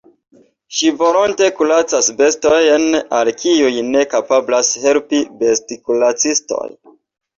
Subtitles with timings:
[0.77, 2.87] Ŝi volonte kuracas bestojn,
[3.19, 6.67] al kiuj ne kapablas helpi bestkuracistoj.